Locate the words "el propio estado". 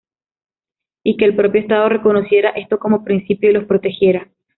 1.25-1.87